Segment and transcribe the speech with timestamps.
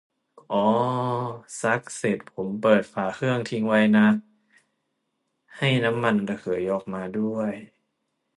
[0.51, 0.67] อ้อ
[1.61, 4.07] ซักเสร็จผมเปิดฝาเครื่องทิ้งไว้นะ
[5.57, 7.53] ให้น้ำมันระเหยออกมาด้วย